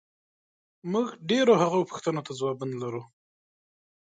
موږ 0.91 1.07
ډېرو 1.29 1.53
هغو 1.61 1.87
پوښتنو 1.89 2.21
ته 2.27 2.31
ځوابونه 2.39 2.75
لرو، 2.83 3.03